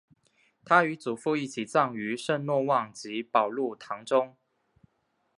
[0.65, 4.35] 他与祖父一起葬于圣若望及保禄堂中。